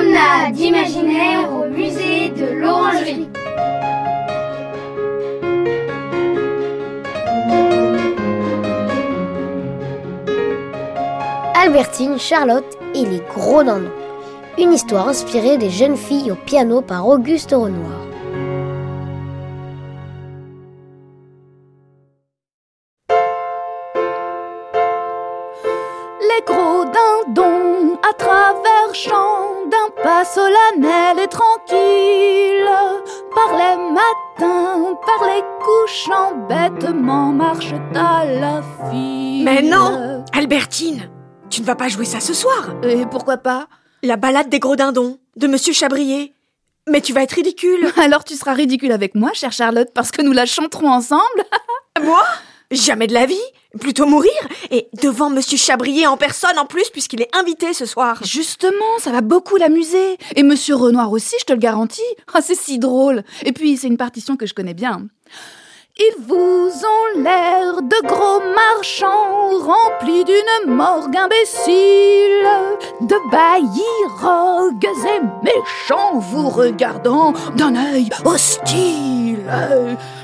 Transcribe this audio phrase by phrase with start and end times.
[0.00, 3.28] Promenade imaginaire au musée de l'Orangerie.
[11.54, 13.90] Albertine, Charlotte et les gros dindons.
[14.58, 18.09] Une histoire inspirée des jeunes filles au piano par Auguste Renoir.
[35.24, 39.44] Les couchants bêtement marchent à la file.
[39.44, 41.10] Mais non Albertine
[41.48, 42.74] Tu ne vas pas jouer ça ce soir.
[42.82, 43.68] Et pourquoi pas?
[44.02, 46.32] La balade des gros dindons, de Monsieur Chabrier.
[46.88, 47.92] Mais tu vas être ridicule.
[48.02, 51.44] Alors tu seras ridicule avec moi, chère Charlotte, parce que nous la chanterons ensemble.
[52.02, 52.22] Moi?
[52.70, 53.36] Jamais de la vie
[53.78, 54.32] Plutôt mourir
[54.72, 58.18] Et devant Monsieur Chabrier en personne en plus, puisqu'il est invité ce soir.
[58.24, 60.18] Justement, ça va beaucoup l'amuser.
[60.34, 62.00] Et Monsieur Renoir aussi, je te le garantis.
[62.32, 63.24] Ah, c'est si drôle.
[63.44, 65.06] Et puis, c'est une partition que je connais bien.
[65.98, 72.46] Ils vous ont l'air de gros marchands remplis d'une morgue imbécile,
[73.02, 79.44] de baillis rogues et méchants vous regardant d'un œil hostile.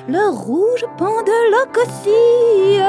[0.09, 2.81] Le rouge pendeloque aussi,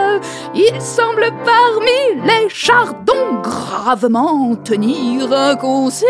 [0.53, 6.07] il semble parmi les chardons gravement tenir un concile.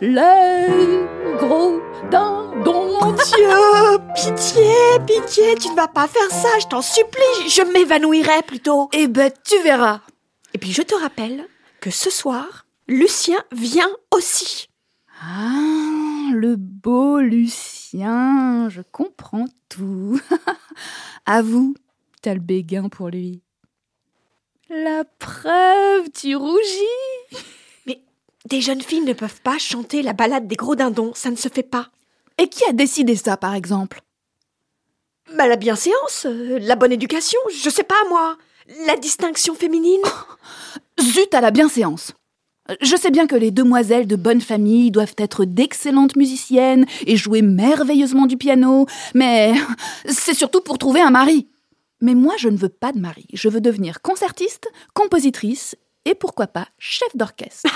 [0.00, 0.66] Les
[1.38, 2.82] gros dindons.
[3.02, 4.74] Mon Dieu Pitié,
[5.06, 8.88] pitié, tu ne vas pas faire ça, je t'en supplie, je m'évanouirai plutôt.
[8.92, 10.00] Eh ben, tu verras.
[10.54, 11.46] Et puis je te rappelle
[11.80, 14.68] que ce soir, Lucien vient aussi.
[15.24, 20.20] Ah, le beau Lucien, je comprends tout.
[21.26, 21.74] Avoue,
[22.22, 23.42] t'as le béguin pour lui.
[24.68, 27.42] La preuve, tu rougis.
[27.86, 28.00] Mais
[28.46, 31.48] des jeunes filles ne peuvent pas chanter la balade des gros dindons, ça ne se
[31.48, 31.90] fait pas.
[32.38, 34.00] Et qui a décidé ça, par exemple?
[35.36, 38.36] Bah la bienséance, euh, la bonne éducation, je sais pas moi,
[38.86, 40.02] la distinction féminine.
[41.00, 42.12] Zut à la bienséance.
[42.80, 47.42] Je sais bien que les demoiselles de bonne famille doivent être d'excellentes musiciennes et jouer
[47.42, 49.52] merveilleusement du piano, mais
[50.06, 51.48] c'est surtout pour trouver un mari.
[52.00, 53.26] Mais moi, je ne veux pas de mari.
[53.32, 57.70] Je veux devenir concertiste, compositrice et pourquoi pas chef d'orchestre.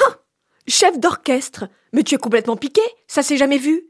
[0.68, 3.86] Chef d'orchestre, mais tu es complètement piqué, ça s'est jamais vu.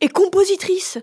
[0.00, 0.98] Et compositrice.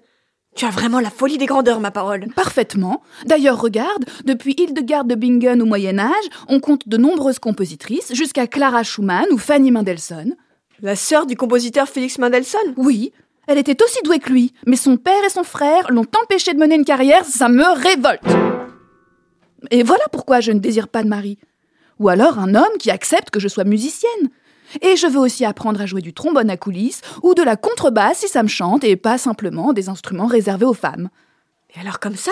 [0.55, 2.27] Tu as vraiment la folie des grandeurs, ma parole.
[2.35, 3.01] Parfaitement.
[3.25, 8.45] D'ailleurs, regarde, depuis Hildegarde de Bingen au Moyen Âge, on compte de nombreuses compositrices, jusqu'à
[8.45, 10.35] Clara Schumann ou Fanny Mendelssohn.
[10.81, 12.73] La sœur du compositeur Félix Mendelssohn?
[12.77, 13.13] Oui,
[13.47, 16.59] elle était aussi douée que lui, mais son père et son frère l'ont empêchée de
[16.59, 18.21] mener une carrière, ça me révolte.
[19.71, 21.37] Et voilà pourquoi je ne désire pas de mari.
[21.99, 24.29] Ou alors un homme qui accepte que je sois musicienne.
[24.81, 28.19] Et je veux aussi apprendre à jouer du trombone à coulisses ou de la contrebasse
[28.19, 31.09] si ça me chante et pas simplement des instruments réservés aux femmes.
[31.75, 32.31] Et alors comme ça,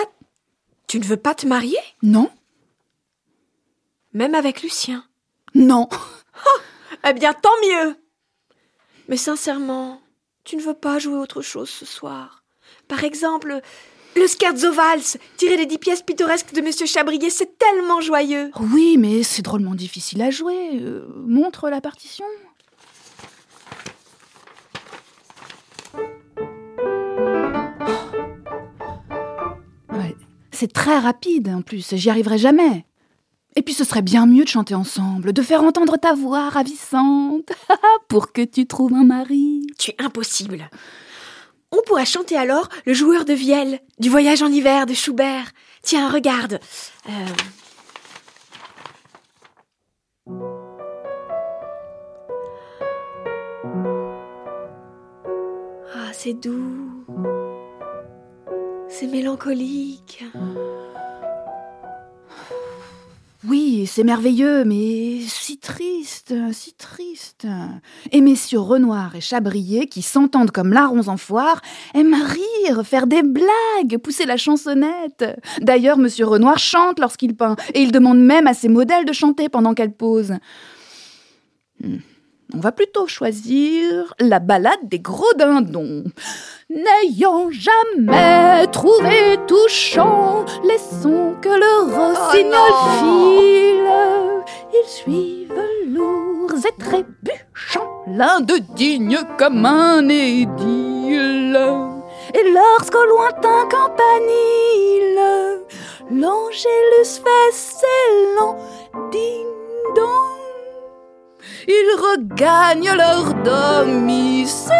[0.86, 1.78] tu ne veux pas te marier?
[2.02, 2.30] Non.
[4.12, 5.04] Même avec Lucien?
[5.54, 5.88] Non.
[7.08, 7.96] Eh bien, tant mieux!
[9.08, 10.00] Mais sincèrement,
[10.44, 12.44] tu ne veux pas jouer autre chose ce soir.
[12.88, 13.60] Par exemple,
[14.16, 18.96] le scherzo valse, tiré des dix pièces pittoresques de Monsieur Chabrier, c'est tellement joyeux Oui,
[18.98, 20.80] mais c'est drôlement difficile à jouer.
[20.80, 22.24] Euh, montre la partition.
[29.92, 30.16] Ouais,
[30.50, 32.84] c'est très rapide en plus, j'y arriverai jamais.
[33.54, 37.52] Et puis ce serait bien mieux de chanter ensemble, de faire entendre ta voix ravissante,
[38.08, 39.66] pour que tu trouves un mari.
[39.78, 40.70] Tu es impossible
[41.72, 45.52] on pourrait chanter alors le joueur de vielle du voyage en hiver de Schubert.
[45.82, 46.60] Tiens, regarde.
[47.08, 47.26] Euh...
[55.94, 57.04] Ah, c'est doux.
[58.88, 60.24] C'est mélancolique.
[63.48, 67.46] Oui, c'est merveilleux, mais si triste, si triste.
[68.12, 71.60] Et messieurs Renoir et Chabrier, qui s'entendent comme larrons en foire,
[71.92, 75.24] aiment rire, faire des blagues, pousser la chansonnette.
[75.60, 79.48] D'ailleurs, monsieur Renoir chante lorsqu'il peint, et il demande même à ses modèles de chanter
[79.48, 80.34] pendant qu'elle pose.
[81.82, 81.96] Hmm.
[82.54, 86.04] On va plutôt choisir la balade des gros dindons.
[86.68, 91.21] N'ayant jamais trouvé touchant les sons
[91.56, 93.90] le rossignol file,
[94.72, 101.58] ils suivent lourds et trébuchants, l'un de digne comme un édile.
[102.34, 105.20] Et lorsqu'au lointain campanile,
[106.10, 108.08] l'angélus fait ses
[108.38, 108.56] longs
[109.10, 110.32] ding-dong,
[111.68, 114.72] il regagnent leur domicile.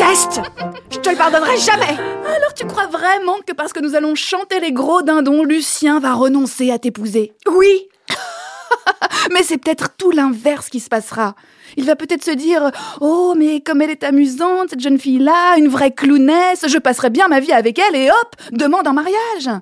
[0.00, 0.40] Déteste
[0.90, 4.60] Je te le pardonnerai jamais Alors tu crois vraiment que parce que nous allons chanter
[4.60, 7.32] les gros dindons, Lucien va renoncer à t'épouser?
[7.50, 7.88] Oui
[9.32, 11.34] Mais c'est peut-être tout l'inverse qui se passera.
[11.76, 12.70] Il va peut-être se dire
[13.00, 17.28] Oh, mais comme elle est amusante, cette jeune fille-là, une vraie clownesse, je passerai bien
[17.28, 19.60] ma vie avec elle et hop, demande en mariage.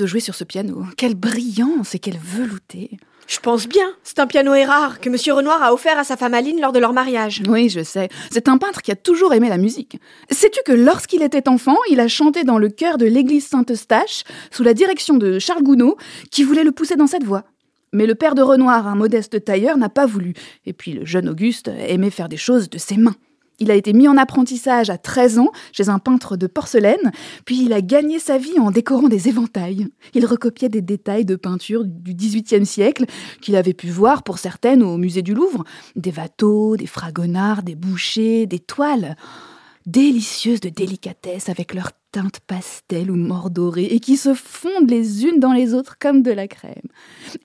[0.00, 2.98] De jouer sur ce piano, quelle brillance et quelle velouté.
[3.28, 3.86] Je pense bien.
[4.02, 6.80] C'est un piano rare que Monsieur Renoir a offert à sa femme Aline lors de
[6.80, 7.42] leur mariage.
[7.46, 8.08] Oui, je sais.
[8.32, 10.00] C'est un peintre qui a toujours aimé la musique.
[10.30, 14.64] Sais-tu que lorsqu'il était enfant, il a chanté dans le chœur de l'église Saint-Eustache, sous
[14.64, 15.94] la direction de Charles Gounod,
[16.30, 17.44] qui voulait le pousser dans cette voie.
[17.92, 20.34] Mais le père de Renoir, un modeste tailleur, n'a pas voulu.
[20.64, 23.16] Et puis le jeune Auguste aimait faire des choses de ses mains.
[23.60, 27.12] Il a été mis en apprentissage à 13 ans chez un peintre de porcelaine,
[27.44, 29.88] puis il a gagné sa vie en décorant des éventails.
[30.14, 33.04] Il recopiait des détails de peinture du XVIIIe siècle
[33.42, 35.64] qu'il avait pu voir pour certaines au musée du Louvre.
[35.94, 39.14] Des watteaux, des fragonards, des bouchers, des toiles.
[39.86, 45.38] Délicieuses de délicatesse avec leurs teintes pastel ou mordorées et qui se fondent les unes
[45.38, 46.88] dans les autres comme de la crème.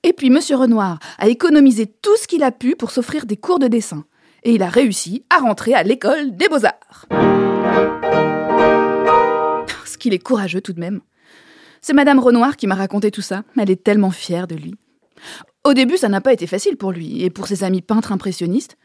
[0.03, 3.59] Et puis Monsieur Renoir a économisé tout ce qu'il a pu pour s'offrir des cours
[3.59, 4.05] de dessin
[4.45, 7.07] et il a réussi à rentrer à l'école des beaux-arts.
[9.85, 11.01] Ce qu'il est courageux tout de même.
[11.81, 13.43] C'est Madame Renoir qui m'a raconté tout ça.
[13.57, 14.75] Elle est tellement fière de lui.
[15.63, 18.77] Au début, ça n'a pas été facile pour lui et pour ses amis peintres impressionnistes.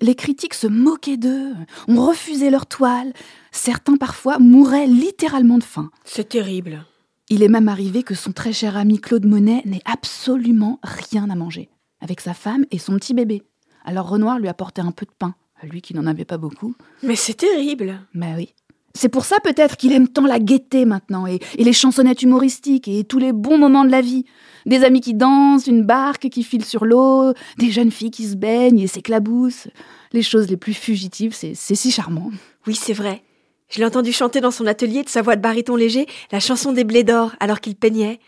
[0.00, 1.52] Les critiques se moquaient d'eux,
[1.86, 3.12] on refusait leurs toiles.
[3.52, 5.90] Certains parfois mouraient littéralement de faim.
[6.04, 6.84] C'est terrible.
[7.28, 11.34] Il est même arrivé que son très cher ami Claude Monet n'ait absolument rien à
[11.34, 11.68] manger,
[12.00, 13.42] avec sa femme et son petit bébé.
[13.90, 16.76] Alors Renoir lui apportait un peu de pain, à lui qui n'en avait pas beaucoup.
[17.02, 18.00] Mais c'est terrible.
[18.14, 18.54] Mais oui.
[18.94, 22.86] C'est pour ça peut-être qu'il aime tant la gaieté maintenant, et, et, les chansonnettes humoristiques,
[22.86, 24.26] et tous les bons moments de la vie.
[24.64, 28.36] Des amis qui dansent, une barque qui file sur l'eau, des jeunes filles qui se
[28.36, 29.66] baignent et s'éclaboussent.
[30.12, 32.30] Les choses les plus fugitives, c'est si charmant.
[32.68, 33.24] Oui, c'est vrai.
[33.70, 36.70] Je l'ai entendu chanter dans son atelier de sa voix de baryton léger la chanson
[36.70, 38.20] des blés d'or alors qu'il peignait.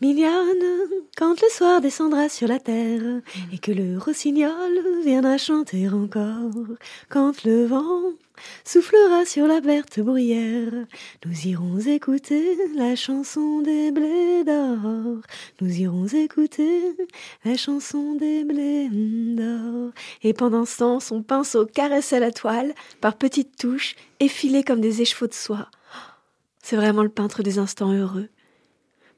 [0.00, 0.64] Mignonne,
[1.16, 3.20] quand le soir descendra sur la terre
[3.52, 6.52] et que le rossignol viendra chanter encore,
[7.08, 8.12] quand le vent
[8.64, 10.86] soufflera sur la verte bruyère,
[11.26, 15.20] nous irons écouter la chanson des blés d'or.
[15.60, 16.94] Nous irons écouter
[17.44, 19.90] la chanson des blés d'or.
[20.22, 25.02] Et pendant ce temps, son pinceau caressait la toile par petites touches effilées comme des
[25.02, 25.68] écheveaux de soie.
[26.62, 28.28] C'est vraiment le peintre des instants heureux.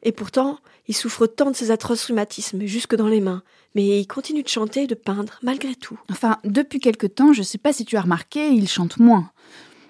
[0.03, 0.59] Et pourtant,
[0.89, 3.43] il souffre tant de ses atroces rhumatismes, jusque dans les mains.
[3.75, 5.99] Mais il continue de chanter et de peindre, malgré tout.
[6.11, 9.31] Enfin, depuis quelque temps, je ne sais pas si tu as remarqué, il chante moins.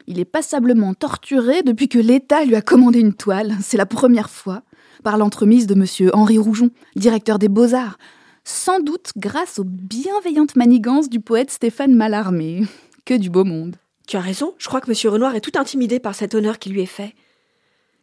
[0.07, 3.57] Il est passablement torturé depuis que l'État lui a commandé une toile.
[3.63, 4.63] C'est la première fois,
[5.05, 6.11] par l'entremise de M.
[6.13, 7.99] Henri Roujon, directeur des Beaux-Arts.
[8.45, 12.65] Sans doute grâce aux bienveillantes manigances du poète Stéphane Mallarmé.
[13.05, 13.77] Que du beau monde.
[14.07, 15.13] Tu as raison, je crois que M.
[15.13, 17.15] Renoir est tout intimidé par cet honneur qui lui est fait.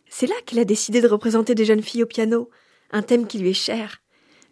[0.10, 2.50] C'est là qu'il a décidé de représenter des jeunes filles au piano,
[2.92, 4.02] un thème qui lui est cher.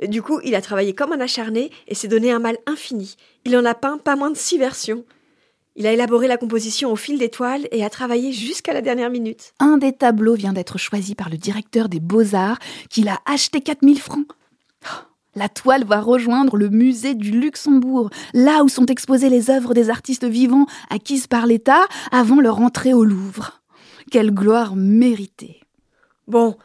[0.02, 3.16] Du coup, il a travaillé comme un acharné et s'est donné un mal infini.
[3.46, 5.06] Il en a peint pas moins de six versions.
[5.78, 9.10] Il a élaboré la composition au fil des toiles et a travaillé jusqu'à la dernière
[9.10, 9.54] minute.
[9.60, 12.60] Un des tableaux vient d'être choisi par le directeur des Beaux-Arts,
[12.90, 14.28] qui l'a acheté 4000 francs.
[15.36, 19.90] La toile va rejoindre le musée du Luxembourg, là où sont exposées les œuvres des
[19.90, 23.62] artistes vivants acquises par l'État avant leur entrée au Louvre.
[24.12, 25.62] Quelle gloire méritée.
[26.28, 26.58] Bon,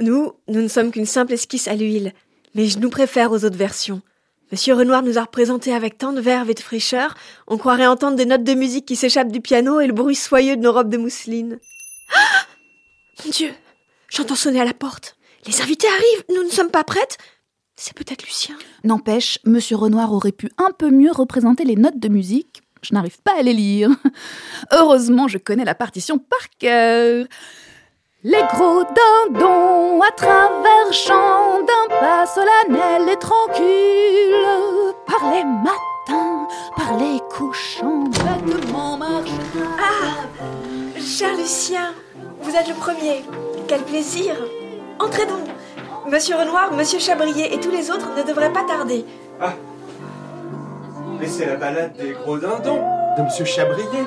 [0.00, 2.12] nous, nous ne sommes qu'une simple esquisse à l'huile,
[2.54, 4.02] mais je nous préfère aux autres versions.
[4.52, 7.14] Monsieur Renoir nous a représentés avec tant de verve et de fraîcheur,
[7.48, 10.56] on croirait entendre des notes de musique qui s'échappent du piano et le bruit soyeux
[10.56, 11.58] de nos robes de mousseline.
[12.14, 12.46] Ah
[13.24, 13.50] Mon Dieu
[14.08, 15.16] J'entends sonner à la porte.
[15.46, 17.18] Les invités arrivent, nous ne sommes pas prêtes
[17.74, 18.56] C'est peut-être Lucien.
[18.84, 23.20] N'empêche, Monsieur Renoir aurait pu un peu mieux représenter les notes de musique je n'arrive
[23.22, 23.90] pas à les lire.
[24.72, 27.26] Heureusement, je connais la partition par cœur.
[28.24, 34.34] Les gros dindons à travers champs d'un pas solennel et tranquille,
[35.06, 38.04] par les matins, par les couchants,
[38.44, 39.30] bêtement marche.
[39.78, 40.24] Ah
[41.00, 41.92] Cher Lucien,
[42.40, 43.24] vous êtes le premier.
[43.68, 44.34] Quel plaisir
[44.98, 45.46] Entrez donc
[46.08, 49.04] Monsieur Renoir, Monsieur Chabrier et tous les autres ne devraient pas tarder.
[49.40, 49.52] Ah
[51.18, 52.82] mais c'est la balade des gros dindons
[53.16, 54.04] de Monsieur Chabrier.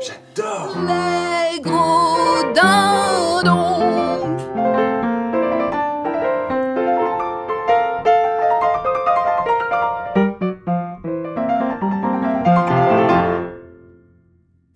[0.00, 0.76] J'adore.
[0.86, 4.36] Les gros dindons.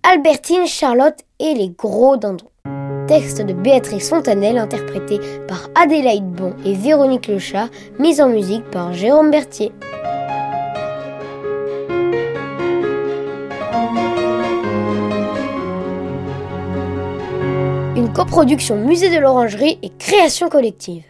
[0.03, 2.51] Albertine, Charlotte et les gros dindons.
[3.07, 8.93] Texte de Béatrice Fontanelle interprété par Adélaïde Bon et Véronique Lechat, mise en musique par
[8.93, 9.73] Jérôme Berthier.
[18.31, 21.03] Une coproduction Musée de l'Orangerie et création collective.